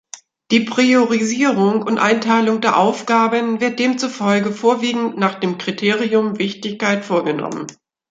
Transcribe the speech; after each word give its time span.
Die 0.49 0.61
Priorisierung 0.61 1.83
und 1.83 1.99
Einteilung 1.99 2.59
der 2.59 2.75
Aufgaben 2.79 3.61
wird 3.61 3.77
demzufolge 3.77 4.51
vorwiegend 4.51 5.19
nach 5.19 5.39
dem 5.39 5.59
Kriterium 5.59 6.39
„Wichtigkeit“ 6.39 7.05
vorgenommen. 7.05 7.67